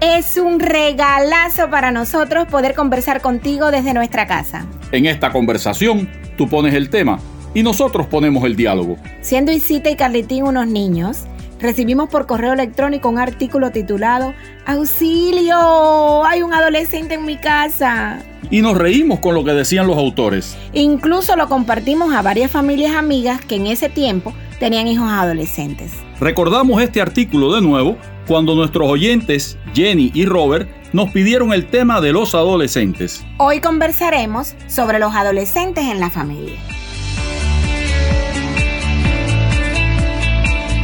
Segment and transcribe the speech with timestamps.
[0.00, 4.66] Es un regalazo para nosotros poder conversar contigo desde nuestra casa.
[4.92, 7.18] En esta conversación, tú pones el tema
[7.54, 8.98] y nosotros ponemos el diálogo.
[9.22, 11.22] Siendo Isita y Carlitín unos niños,
[11.60, 14.34] recibimos por correo electrónico un artículo titulado
[14.66, 16.26] ¡Auxilio!
[16.26, 18.18] Hay un adolescente en mi casa.
[18.50, 20.58] Y nos reímos con lo que decían los autores.
[20.74, 25.92] Incluso lo compartimos a varias familias amigas que en ese tiempo tenían hijos adolescentes.
[26.20, 32.00] Recordamos este artículo de nuevo cuando nuestros oyentes, Jenny y Robert, nos pidieron el tema
[32.00, 33.24] de los adolescentes.
[33.38, 36.54] Hoy conversaremos sobre los adolescentes en la familia.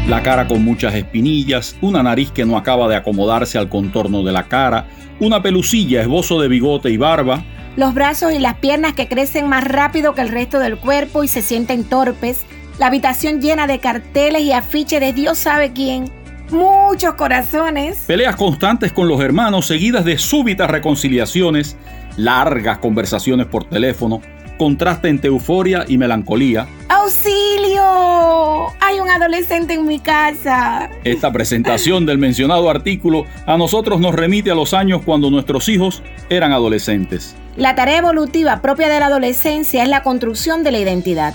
[0.09, 4.33] La cara con muchas espinillas, una nariz que no acaba de acomodarse al contorno de
[4.33, 4.87] la cara,
[5.21, 7.45] una pelucilla, esbozo de bigote y barba,
[7.77, 11.29] los brazos y las piernas que crecen más rápido que el resto del cuerpo y
[11.29, 12.45] se sienten torpes,
[12.79, 16.11] la habitación llena de carteles y afiches de Dios sabe quién,
[16.53, 18.05] muchos corazones.
[18.07, 21.77] Peleas constantes con los hermanos seguidas de súbitas reconciliaciones,
[22.17, 24.21] largas conversaciones por teléfono,
[24.59, 26.69] contraste entre euforia y melancolía.
[26.89, 28.69] ¡Auxilio!
[28.81, 30.89] Hay un adolescente en mi casa.
[31.05, 36.03] Esta presentación del mencionado artículo a nosotros nos remite a los años cuando nuestros hijos
[36.29, 37.35] eran adolescentes.
[37.57, 41.35] La tarea evolutiva propia de la adolescencia es la construcción de la identidad.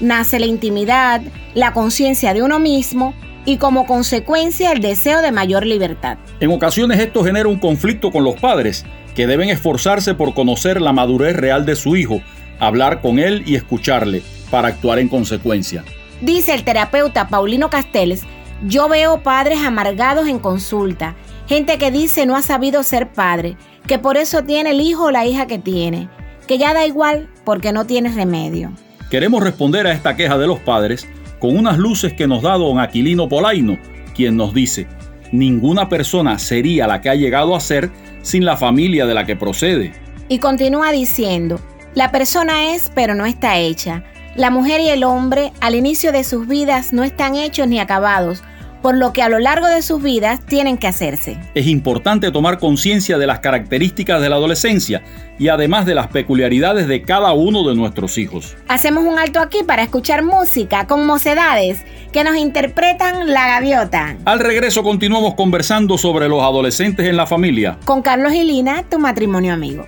[0.00, 1.22] Nace la intimidad,
[1.54, 3.14] la conciencia de uno mismo
[3.46, 6.18] y como consecuencia el deseo de mayor libertad.
[6.40, 8.84] En ocasiones esto genera un conflicto con los padres,
[9.14, 12.20] que deben esforzarse por conocer la madurez real de su hijo,
[12.58, 15.84] hablar con él y escucharle, para actuar en consecuencia.
[16.20, 18.24] Dice el terapeuta Paulino Castells,
[18.66, 21.14] yo veo padres amargados en consulta,
[21.46, 23.56] gente que dice no ha sabido ser padre,
[23.86, 26.08] que por eso tiene el hijo o la hija que tiene,
[26.46, 28.72] que ya da igual porque no tiene remedio.
[29.10, 31.06] Queremos responder a esta queja de los padres
[31.38, 33.78] con unas luces que nos da don Aquilino Polaino,
[34.14, 34.86] quien nos dice,
[35.32, 37.90] ninguna persona sería la que ha llegado a ser
[38.22, 39.92] sin la familia de la que procede.
[40.28, 41.60] Y continúa diciendo,
[41.94, 44.04] la persona es pero no está hecha.
[44.34, 48.42] La mujer y el hombre al inicio de sus vidas no están hechos ni acabados,
[48.86, 51.36] por lo que a lo largo de sus vidas tienen que hacerse.
[51.56, 55.02] Es importante tomar conciencia de las características de la adolescencia
[55.40, 58.56] y además de las peculiaridades de cada uno de nuestros hijos.
[58.68, 61.80] Hacemos un alto aquí para escuchar música con mocedades
[62.12, 64.18] que nos interpretan La Gaviota.
[64.24, 67.78] Al regreso continuamos conversando sobre los adolescentes en la familia.
[67.86, 69.84] Con Carlos y Lina, tu matrimonio amigo.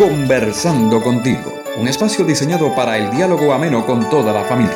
[0.00, 4.74] Conversando contigo, un espacio diseñado para el diálogo ameno con toda la familia.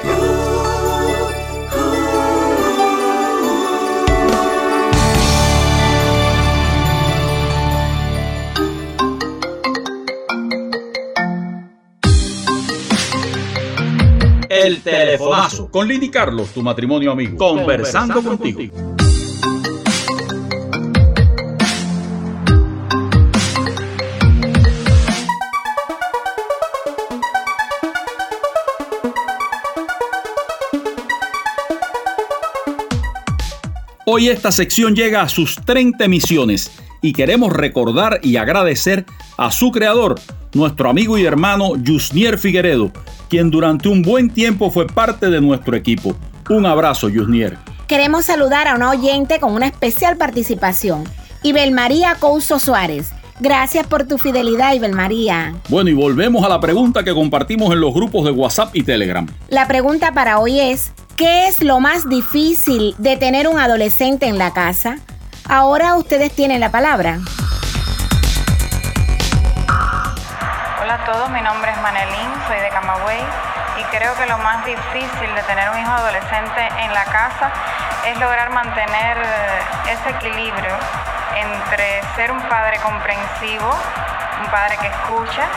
[14.51, 17.39] El telefonazo con Lini Carlos, tu matrimonio amigo.
[17.39, 18.94] Conversando, contigo.
[34.17, 36.71] Hoy esta sección llega a sus 30 emisiones
[37.03, 39.07] y queremos recordar y agradecer
[39.37, 40.21] a su creador,
[40.53, 42.93] nuestro amigo y hermano Yusnier Figueredo,
[43.29, 46.15] quien durante un buen tiempo fue parte de nuestro equipo.
[46.49, 47.59] Un abrazo, Yusnier.
[47.89, 51.03] Queremos saludar a una oyente con una especial participación,
[51.43, 53.11] Ibel María Couso Suárez.
[53.41, 55.55] Gracias por tu fidelidad, Ibel María.
[55.69, 59.27] Bueno, y volvemos a la pregunta que compartimos en los grupos de WhatsApp y Telegram.
[59.49, 64.39] La pregunta para hoy es, ¿qué es lo más difícil de tener un adolescente en
[64.39, 64.99] la casa?
[65.49, 67.19] Ahora ustedes tienen la palabra.
[70.81, 73.19] Hola a todos, mi nombre es Manelín, soy de Camagüey
[73.81, 77.53] y creo que lo más difícil de tener un hijo adolescente en la casa
[78.07, 79.19] es lograr mantener
[79.91, 80.71] ese equilibrio
[81.37, 83.71] entre ser un padre comprensivo,
[84.41, 85.49] un padre que escucha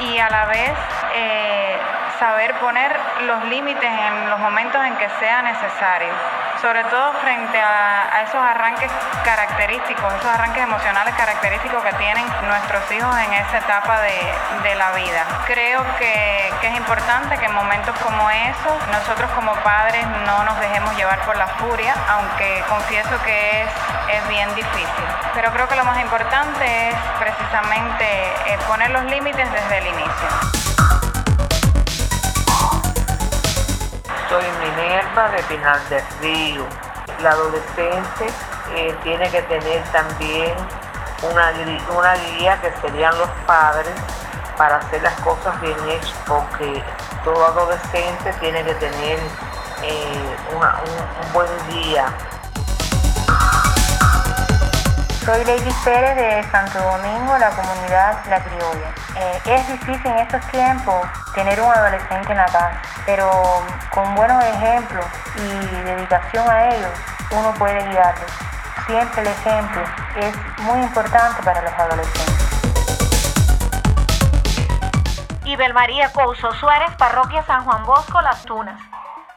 [0.00, 0.72] y a la vez
[1.14, 1.76] eh,
[2.18, 6.12] saber poner los límites en los momentos en que sea necesario,
[6.60, 8.90] sobre todo frente a, esos arranques
[9.24, 15.24] característicos, esos arranques emocionales característicos que tienen nuestros hijos en esa etapa de, la vida.
[15.46, 20.58] Creo que, que, es importante que en momentos como esos nosotros como padres no nos
[20.60, 23.68] dejemos llevar por la furia, aunque confieso que es,
[24.12, 25.04] es bien difícil.
[25.34, 28.04] Pero creo que lo más importante es precisamente
[28.46, 30.75] eh, poner los límites desde el inicio.
[34.36, 36.66] Soy Minerva de Pinal del Río.
[37.22, 38.26] La adolescente
[38.74, 40.52] eh, tiene que tener también
[41.22, 41.54] una,
[41.96, 43.94] una guía que serían los padres
[44.58, 46.84] para hacer las cosas bien hechas, porque
[47.24, 49.18] todo adolescente tiene que tener
[49.82, 52.04] eh, un, buen guía.
[55.26, 58.94] Soy Lady Pérez de Santo Domingo, la comunidad La Criolla.
[59.16, 61.04] Eh, es difícil en estos tiempos
[61.34, 63.28] tener un adolescente en la casa, pero
[63.92, 65.04] con buenos ejemplos
[65.34, 66.92] y dedicación a ellos,
[67.32, 68.30] uno puede guiarlos.
[68.86, 69.82] Siempre el ejemplo
[70.14, 72.46] es muy importante para los adolescentes.
[75.44, 78.80] Ibel María Couso Suárez, Parroquia San Juan Bosco, Las Tunas.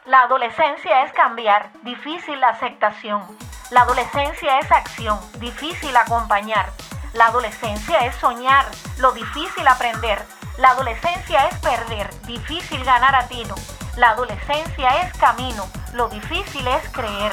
[0.04, 3.49] La adolescencia es cambiar, difícil la aceptación.
[3.70, 6.72] La adolescencia es acción, difícil acompañar.
[7.12, 8.66] La adolescencia es soñar,
[8.98, 10.20] lo difícil aprender.
[10.58, 13.54] La adolescencia es perder, difícil ganar a tino.
[13.96, 17.30] La adolescencia es camino, lo difícil es creer.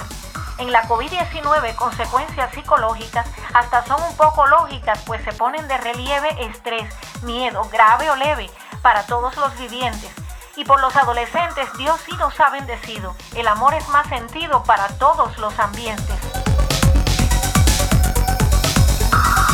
[0.60, 6.30] En la COVID-19 consecuencias psicológicas hasta son un poco lógicas, pues se ponen de relieve
[6.46, 8.52] estrés, miedo, grave o leve,
[8.84, 10.12] para todos los vivientes.
[10.58, 13.16] Y por los adolescentes Dios sí nos ha bendecido.
[13.36, 16.16] El amor es más sentido para todos los ambientes.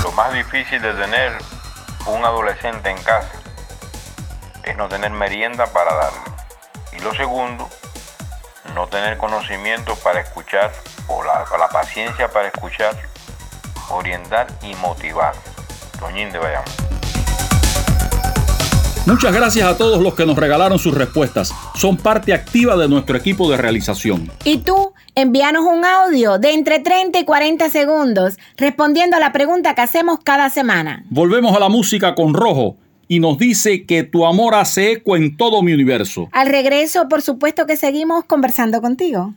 [0.02, 1.38] Lo más difícil de tener
[2.06, 3.34] un adolescente en casa
[4.64, 6.20] es no tener merienda para darle.
[6.94, 7.70] Y lo segundo,
[8.74, 10.72] no tener conocimiento para escuchar
[11.08, 12.96] o la, paciencia para escuchar,
[13.90, 15.36] orientar y motivar.
[16.00, 16.93] Doñín de Bayamón.
[19.06, 21.54] Muchas gracias a todos los que nos regalaron sus respuestas.
[21.76, 24.32] Son parte activa de nuestro equipo de realización.
[24.46, 29.76] Y tú, envíanos un audio de entre 30 y 40 segundos respondiendo a la pregunta
[29.76, 31.04] que hacemos cada semana.
[31.10, 32.78] Volvemos a la música con Rojo
[33.10, 36.30] y nos dice que tu amor hace eco en todo mi universo.
[36.32, 39.34] Al regreso, por supuesto que seguimos conversando contigo.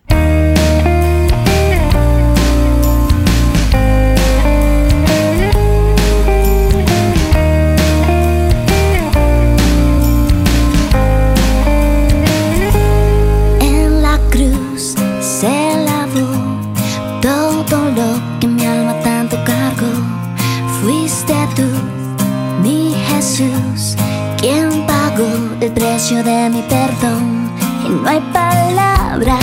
[26.06, 27.50] Precio de mi perdón.
[27.84, 29.38] Y no hay palabra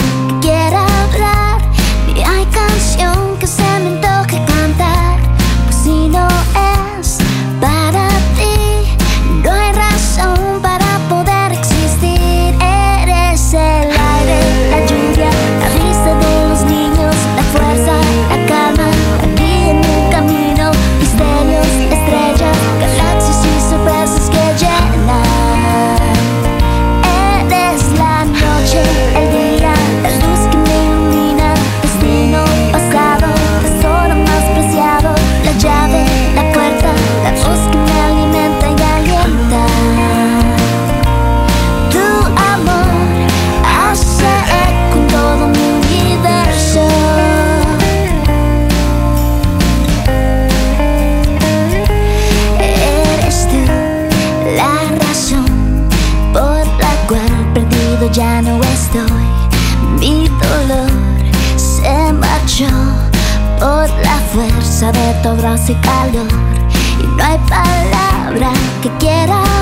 [64.93, 66.27] de tu abrazo y calor.
[67.01, 69.52] Y no hay palabra que quiera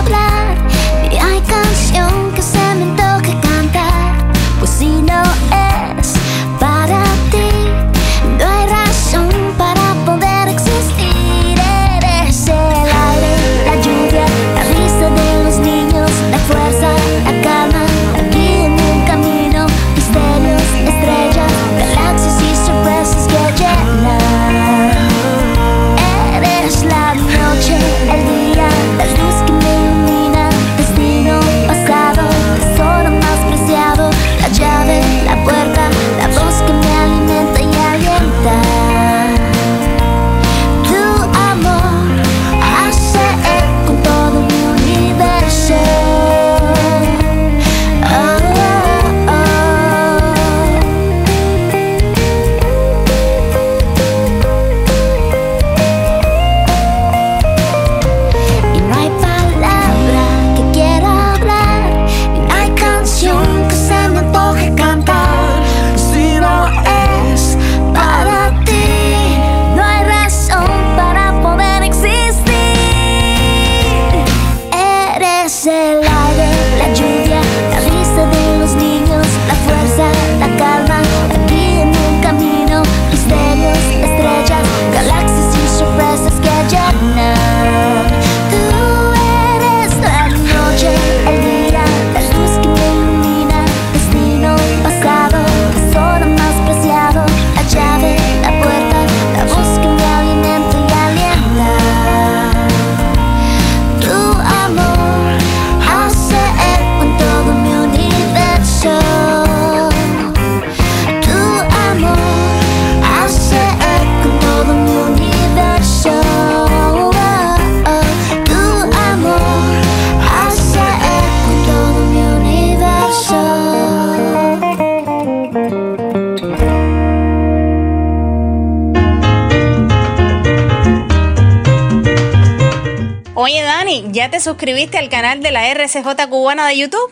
[134.51, 137.09] suscribiste al canal de la RCJ cubana de YouTube?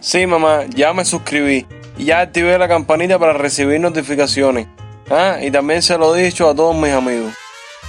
[0.00, 4.66] Sí, mamá, ya me suscribí y ya activé la campanita para recibir notificaciones.
[5.10, 7.32] Ah, y también se lo he dicho a todos mis amigos.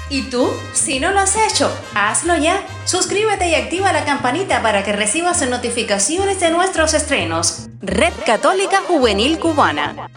[0.09, 0.49] ¿Y tú?
[0.73, 2.61] Si no lo has hecho, hazlo ya.
[2.85, 7.67] Suscríbete y activa la campanita para que recibas notificaciones de nuestros estrenos.
[7.81, 10.09] Red Católica Juvenil Cubana.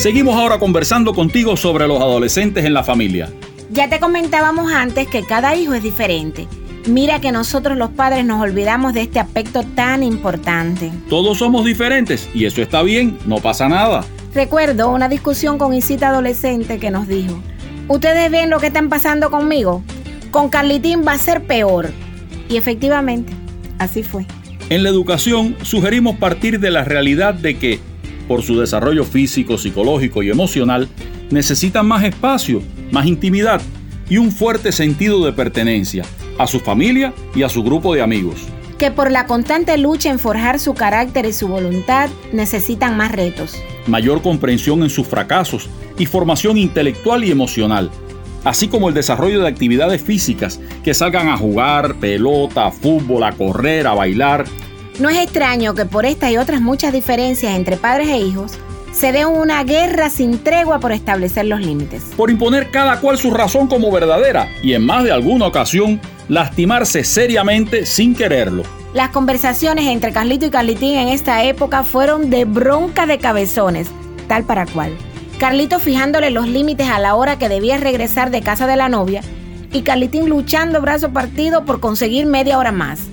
[0.00, 3.28] Seguimos ahora conversando contigo sobre los adolescentes en la familia.
[3.70, 6.48] Ya te comentábamos antes que cada hijo es diferente.
[6.86, 10.90] Mira que nosotros los padres nos olvidamos de este aspecto tan importante.
[11.10, 14.02] Todos somos diferentes y eso está bien, no pasa nada.
[14.32, 17.38] Recuerdo una discusión con Isita adolescente que nos dijo,
[17.86, 19.82] ¿ustedes ven lo que están pasando conmigo?
[20.30, 21.90] Con Carlitín va a ser peor.
[22.48, 23.34] Y efectivamente,
[23.78, 24.24] así fue.
[24.70, 27.80] En la educación sugerimos partir de la realidad de que,
[28.30, 30.88] por su desarrollo físico, psicológico y emocional,
[31.32, 33.60] necesitan más espacio, más intimidad
[34.08, 36.04] y un fuerte sentido de pertenencia
[36.38, 38.36] a su familia y a su grupo de amigos.
[38.78, 43.60] Que por la constante lucha en forjar su carácter y su voluntad necesitan más retos.
[43.88, 45.68] Mayor comprensión en sus fracasos
[45.98, 47.90] y formación intelectual y emocional,
[48.44, 53.88] así como el desarrollo de actividades físicas que salgan a jugar, pelota, fútbol, a correr,
[53.88, 54.44] a bailar.
[55.00, 58.52] No es extraño que por esta y otras muchas diferencias entre padres e hijos
[58.92, 62.02] se dé una guerra sin tregua por establecer los límites.
[62.18, 67.02] Por imponer cada cual su razón como verdadera y en más de alguna ocasión lastimarse
[67.02, 68.62] seriamente sin quererlo.
[68.92, 73.88] Las conversaciones entre Carlito y Carlitín en esta época fueron de bronca de cabezones,
[74.28, 74.92] tal para cual.
[75.38, 79.22] Carlito fijándole los límites a la hora que debía regresar de casa de la novia
[79.72, 83.09] y Carlitín luchando brazo partido por conseguir media hora más.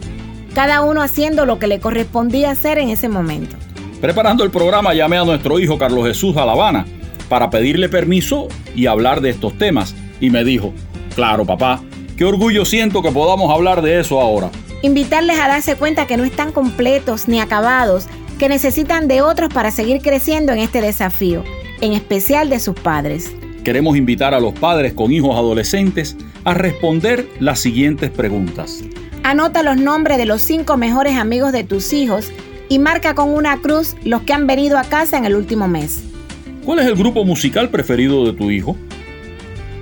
[0.58, 3.56] Cada uno haciendo lo que le correspondía hacer en ese momento.
[4.02, 6.88] Preparando el programa llamé a nuestro hijo Carlos Jesús a La Habana
[7.30, 10.74] para pedirle permiso y hablar de estos temas y me dijo,
[11.14, 11.84] claro papá,
[12.18, 14.50] qué orgullo siento que podamos hablar de eso ahora.
[14.82, 18.08] Invitarles a darse cuenta que no están completos ni acabados,
[18.40, 21.44] que necesitan de otros para seguir creciendo en este desafío,
[21.82, 23.32] en especial de sus padres.
[23.64, 28.84] Queremos invitar a los padres con hijos adolescentes a responder las siguientes preguntas.
[29.28, 32.32] Anota los nombres de los cinco mejores amigos de tus hijos
[32.70, 36.02] y marca con una cruz los que han venido a casa en el último mes.
[36.64, 38.78] ¿Cuál es el grupo musical preferido de tu hijo?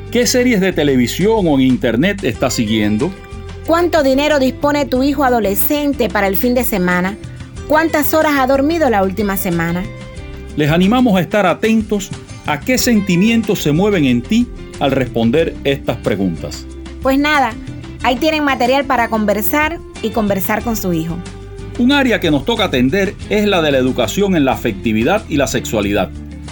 [0.10, 3.12] ¿Qué series de televisión o en internet estás siguiendo?
[3.68, 7.16] ¿Cuánto dinero dispone tu hijo adolescente para el fin de semana?
[7.68, 9.84] ¿Cuántas horas ha dormido la última semana?
[10.58, 12.10] Les animamos a estar atentos
[12.48, 14.48] a qué sentimientos se mueven en ti
[14.80, 16.66] al responder estas preguntas.
[17.04, 17.54] Pues nada,
[18.06, 21.18] ahí tienen material para conversar y conversar con su hijo.
[21.80, 25.38] Un área que nos toca atender es la de la educación en la afectividad y
[25.38, 26.12] la sexualidad,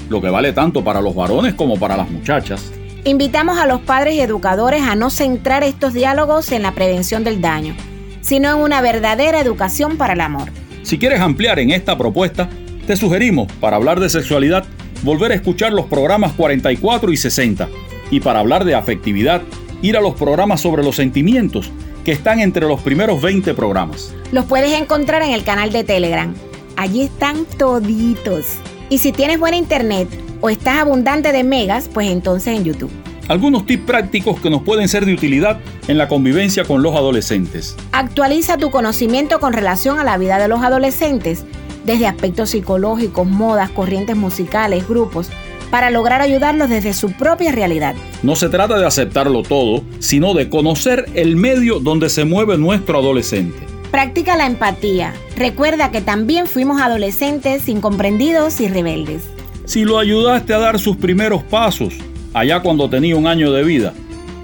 [0.10, 2.72] lo que vale tanto para los varones como para las muchachas.
[3.04, 7.40] Invitamos a los padres y educadores a no centrar estos diálogos en la prevención del
[7.40, 7.76] daño,
[8.22, 10.50] sino en una verdadera educación para el amor.
[10.82, 12.50] Si quieres ampliar en esta propuesta,
[12.88, 14.66] te sugerimos, para hablar de sexualidad,
[15.04, 17.70] volver a escuchar los programas 44 y 60,
[18.10, 19.44] y para hablar de afectividad,
[19.84, 21.70] ir a los programas sobre los sentimientos,
[22.04, 24.16] que están entre los primeros 20 programas.
[24.32, 26.34] Los puedes encontrar en el canal de Telegram.
[26.78, 28.46] Allí están toditos.
[28.90, 30.08] Y si tienes buena internet
[30.42, 32.92] o estás abundante de megas, pues entonces en YouTube.
[33.28, 37.76] Algunos tips prácticos que nos pueden ser de utilidad en la convivencia con los adolescentes.
[37.92, 41.46] Actualiza tu conocimiento con relación a la vida de los adolescentes,
[41.86, 45.30] desde aspectos psicológicos, modas, corrientes musicales, grupos,
[45.72, 47.96] para lograr ayudarlos desde su propia realidad.
[48.22, 53.00] No se trata de aceptarlo todo, sino de conocer el medio donde se mueve nuestro
[53.00, 53.74] adolescente.
[53.92, 55.14] Practica la empatía.
[55.38, 59.24] Recuerda que también fuimos adolescentes incomprendidos y rebeldes.
[59.66, 61.94] Si lo ayudaste a dar sus primeros pasos,
[62.34, 63.94] allá cuando tenía un año de vida,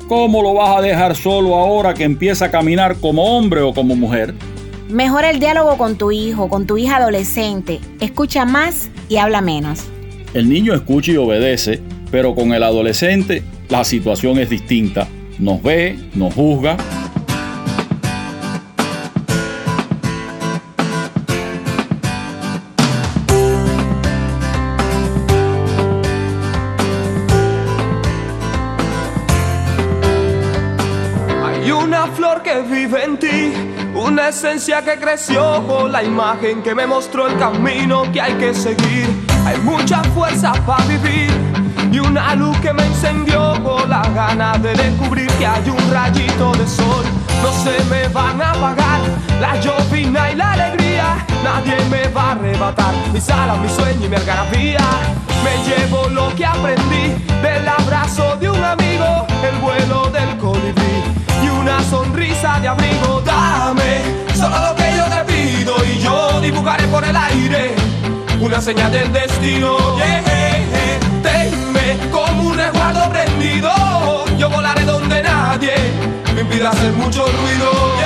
[0.08, 3.95] ¿cómo lo vas a dejar solo ahora que empieza a caminar como hombre o como
[3.95, 4.36] mujer?
[4.88, 7.79] Mejora el diálogo con tu hijo, con tu hija adolescente.
[7.99, 9.84] Escucha más y habla menos.
[10.34, 15.08] El niño escucha y obedece, pero con el adolescente la situación es distinta.
[15.39, 16.78] Nos ve, nos juzga.
[31.44, 33.54] Hay una flor que vive en ti,
[33.96, 38.54] una esencia que creció con la imagen que me mostró el camino que hay que
[38.54, 39.29] seguir.
[39.49, 41.31] Hay mucha fuerza para vivir
[41.91, 46.51] y una luz que me encendió con la gana de descubrir que hay un rayito
[46.51, 47.03] de sol.
[47.41, 48.99] No se me van a apagar
[49.41, 51.25] la llovina y la alegría.
[51.43, 54.85] Nadie me va a arrebatar mis alas, mi sueño y mi algarabía.
[55.43, 61.03] Me llevo lo que aprendí del abrazo de un amigo, el vuelo del colibrí
[61.43, 63.19] y una sonrisa de abrigo.
[63.25, 64.03] Dame
[64.35, 65.29] solo lo que yo te
[68.49, 69.77] una señal del destino.
[69.97, 70.23] Yeah,
[71.21, 73.69] Tenme como un resguardo prendido.
[74.39, 75.73] Yo volaré donde nadie
[76.33, 77.98] me impida hacer mucho ruido.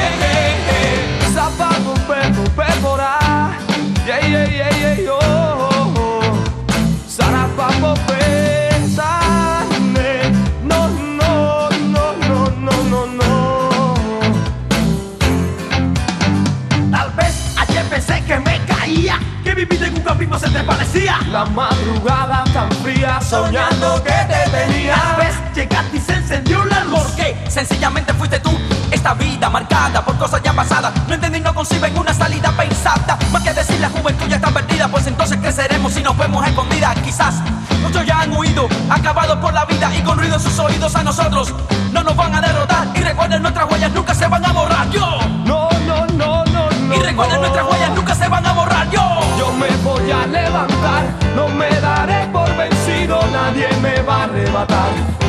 [19.66, 21.20] Vida en un camino se te parecía.
[21.32, 24.96] La madrugada tan fría, soñando que te tenía.
[24.96, 27.00] Tal vez llegaste y se encendió la luz.
[27.04, 28.52] Porque sencillamente fuiste tú.
[28.92, 30.94] Esta vida marcada por cosas ya pasadas.
[31.08, 33.18] No entendí, no conciben una salida pensada.
[33.32, 36.98] Más que decir la juventud ya está perdida, pues entonces creceremos y nos vemos escondidas.
[37.00, 37.36] Quizás
[37.82, 41.04] muchos ya han huido, acabados por la vida y con ruido en sus oídos a
[41.04, 41.54] nosotros.
[41.92, 44.33] No nos van a derrotar y recuerden nuestras huellas nunca se van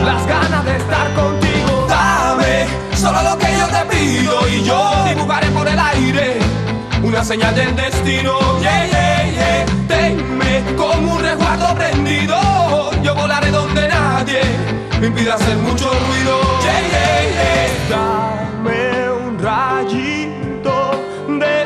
[0.05, 1.87] las ganas de estar contigo.
[1.89, 6.39] Dame solo lo que yo te pido y yo dibujaré por el aire
[7.03, 8.39] una señal del destino.
[8.61, 9.67] Yeah, yeah, yeah.
[9.89, 14.41] Tenme como un resguardo prendido, yo volaré donde nadie
[15.01, 16.41] me impida hacer mucho ruido.
[16.63, 16.75] Yeah.
[17.91, 20.93] Dame un rayito
[21.29, 21.64] de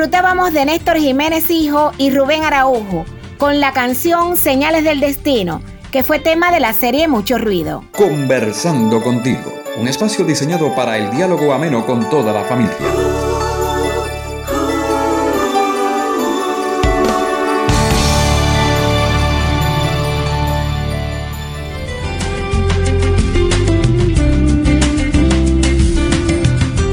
[0.00, 3.04] Disfrutábamos de Néstor Jiménez Hijo y Rubén Araujo
[3.36, 5.60] con la canción Señales del Destino,
[5.92, 7.84] que fue tema de la serie Mucho Ruido.
[7.94, 13.19] Conversando contigo, un espacio diseñado para el diálogo ameno con toda la familia.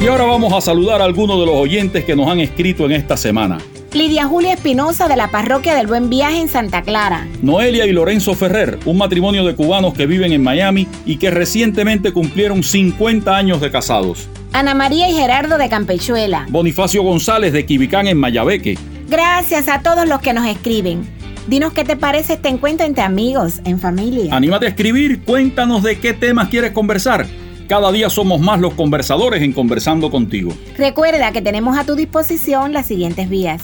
[0.07, 2.93] Y ahora vamos a saludar a algunos de los oyentes que nos han escrito en
[2.93, 3.57] esta semana.
[3.91, 7.27] Lidia Julia Espinosa de la parroquia del Buen Viaje en Santa Clara.
[7.41, 12.13] Noelia y Lorenzo Ferrer, un matrimonio de cubanos que viven en Miami y que recientemente
[12.13, 14.29] cumplieron 50 años de casados.
[14.53, 16.45] Ana María y Gerardo de Campechuela.
[16.47, 18.77] Bonifacio González de Quibicán en Mayabeque.
[19.09, 21.05] Gracias a todos los que nos escriben.
[21.47, 24.33] Dinos qué te parece este encuentro entre amigos, en familia.
[24.33, 27.27] Anímate a escribir, cuéntanos de qué temas quieres conversar.
[27.67, 30.53] Cada día somos más los conversadores en Conversando contigo.
[30.77, 33.61] Recuerda que tenemos a tu disposición las siguientes vías.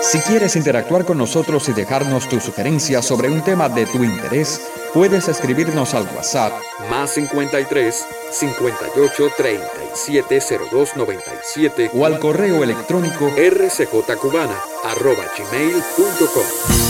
[0.00, 4.62] Si quieres interactuar con nosotros y dejarnos tus sugerencias sobre un tema de tu interés,
[4.94, 6.52] puedes escribirnos al WhatsApp
[6.88, 16.44] más 53 58 37 02 97 o al correo electrónico rcjcubana arroba gmail.com.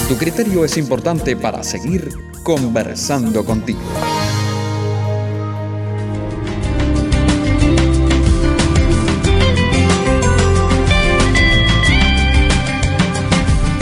[0.09, 2.11] Tu criterio es importante para seguir
[2.45, 3.81] conversando contigo.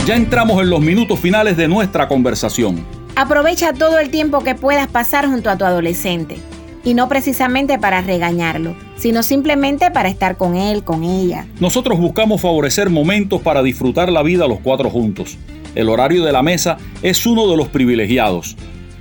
[0.05, 2.85] Ya entramos en los minutos finales de nuestra conversación.
[3.15, 6.37] Aprovecha todo el tiempo que puedas pasar junto a tu adolescente.
[6.83, 11.47] Y no precisamente para regañarlo, sino simplemente para estar con él, con ella.
[11.59, 15.39] Nosotros buscamos favorecer momentos para disfrutar la vida los cuatro juntos.
[15.73, 18.55] El horario de la mesa es uno de los privilegiados,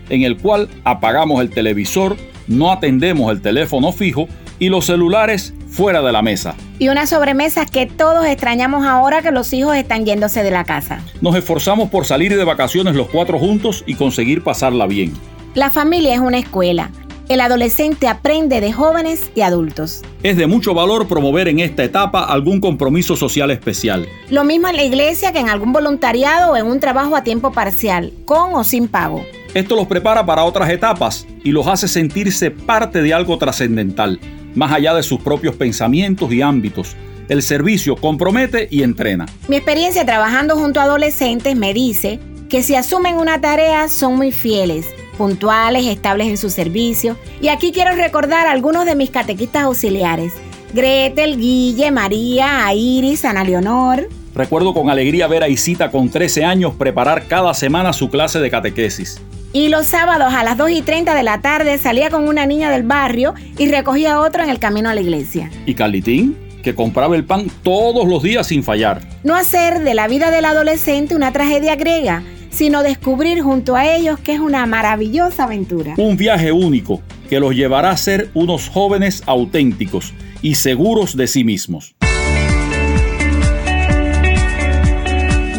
[0.08, 2.16] en el cual apagamos el televisor,
[2.48, 4.26] no atendemos el teléfono fijo
[4.58, 6.54] y los celulares fuera de la mesa.
[6.78, 11.00] Y una sobremesa que todos extrañamos ahora que los hijos están yéndose de la casa.
[11.20, 15.12] Nos esforzamos por salir de vacaciones los cuatro juntos y conseguir pasarla bien.
[15.54, 16.90] La familia es una escuela.
[17.28, 20.02] El adolescente aprende de jóvenes y adultos.
[20.22, 24.06] Es de mucho valor promover en esta etapa algún compromiso social especial.
[24.28, 27.50] Lo mismo en la iglesia que en algún voluntariado o en un trabajo a tiempo
[27.50, 29.24] parcial, con o sin pago.
[29.54, 34.20] Esto los prepara para otras etapas y los hace sentirse parte de algo trascendental,
[34.54, 36.96] más allá de sus propios pensamientos y ámbitos.
[37.28, 39.26] El servicio compromete y entrena.
[39.48, 44.30] Mi experiencia trabajando junto a adolescentes me dice que si asumen una tarea son muy
[44.30, 44.86] fieles,
[45.16, 47.16] puntuales, estables en su servicio.
[47.40, 50.34] Y aquí quiero recordar a algunos de mis catequistas auxiliares.
[50.72, 54.08] Gretel, Guille, María, Iris, Ana Leonor.
[54.34, 58.50] Recuerdo con alegría ver a Isita con 13 años preparar cada semana su clase de
[58.50, 59.20] catequesis.
[59.52, 62.68] Y los sábados a las 2 y 30 de la tarde salía con una niña
[62.72, 65.50] del barrio y recogía a otro en el camino a la iglesia.
[65.66, 66.36] ¿Y Carlitín?
[66.64, 69.02] Que compraba el pan todos los días sin fallar.
[69.22, 74.18] No hacer de la vida del adolescente una tragedia griega, sino descubrir junto a ellos
[74.18, 75.94] que es una maravillosa aventura.
[75.96, 81.44] Un viaje único que los llevará a ser unos jóvenes auténticos y seguros de sí
[81.44, 81.94] mismos.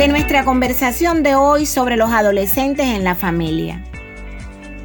[0.07, 3.83] Nuestra conversación de hoy sobre los adolescentes en la familia.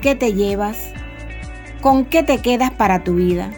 [0.00, 0.92] ¿Qué te llevas?
[1.80, 3.50] ¿Con qué te quedas para tu vida?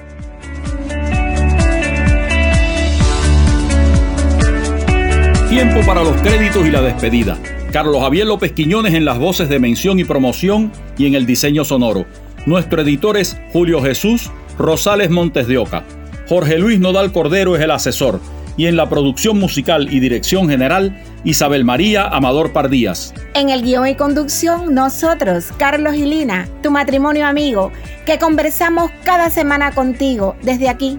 [5.49, 7.39] Tiempo para los créditos y la despedida.
[7.73, 11.65] Carlos Javier López Quiñones en las voces de mención y promoción y en el diseño
[11.65, 12.07] sonoro.
[12.47, 15.85] Nuestro editor es Julio Jesús Rosales Montes de Oca.
[16.29, 18.21] Jorge Luis Nodal Cordero es el asesor
[18.57, 23.15] y en la producción musical y dirección general Isabel María Amador Pardías.
[23.35, 27.73] En el guion y conducción nosotros, Carlos y Lina, tu matrimonio amigo,
[28.05, 30.99] que conversamos cada semana contigo desde aquí,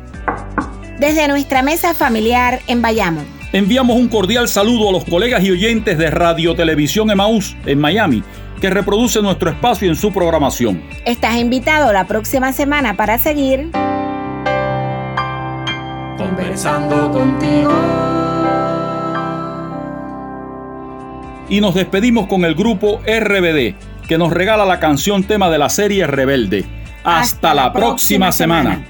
[0.99, 3.21] desde nuestra mesa familiar en Bayamo.
[3.51, 8.23] Enviamos un cordial saludo a los colegas y oyentes de Radio Televisión Emaús en Miami
[8.59, 10.81] que reproduce nuestro espacio en su programación.
[11.05, 13.69] Estás invitado la próxima semana para seguir
[16.35, 17.71] conversando contigo.
[21.47, 23.75] Y nos despedimos con el grupo RBD,
[24.07, 26.65] que nos regala la canción tema de la serie Rebelde.
[27.03, 28.83] Hasta, la, próxima, semana.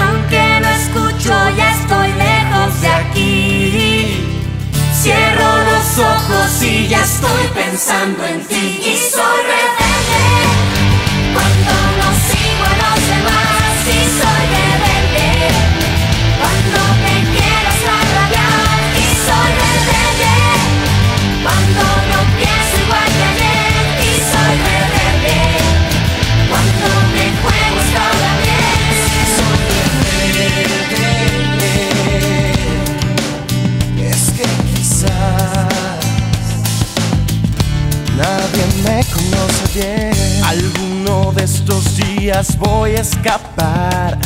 [0.00, 4.20] Aunque no escucho, ya estoy lejos de aquí.
[5.02, 9.93] Cierro los ojos y ya estoy pensando en ti y soy rebelde.
[42.34, 44.18] días voy a escapar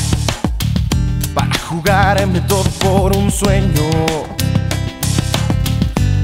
[1.34, 3.90] para jugarme todo por un sueño.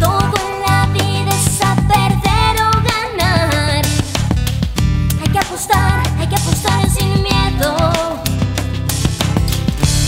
[0.01, 3.83] Todo en la vida es a perder o ganar.
[5.21, 7.77] Hay que apostar, hay que apostar sin miedo.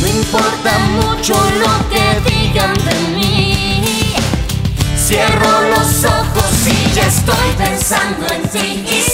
[0.00, 4.14] No importa mucho lo que digan de mí.
[4.96, 9.05] Cierro los ojos y ya estoy pensando en ti.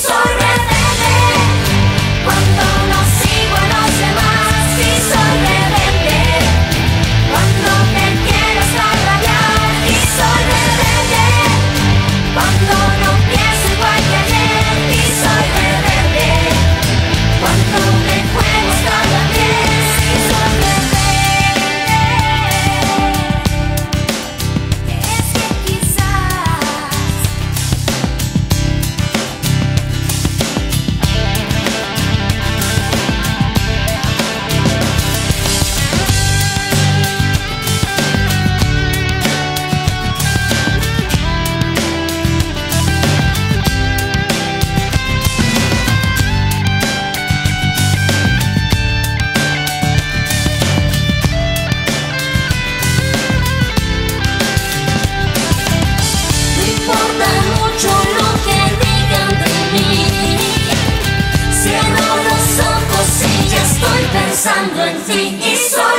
[64.43, 65.92] sangue infinito.